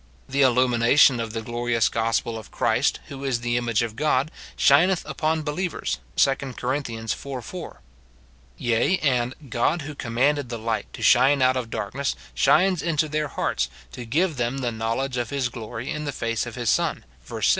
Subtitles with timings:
[0.27, 5.05] The illumination of' the glorious gospel of Christ, who is the image of God,' shineth
[5.05, 6.73] upon believers, 2 Cor.
[6.75, 7.11] iv.
[7.45, 7.81] 4;
[8.57, 13.27] yea, and' God, who commanded the light to shine out of darkness, shines into their
[13.27, 17.05] hearts, to give them the knowledge of his glory in the face of his Son,*
[17.23, 17.49] verse 6.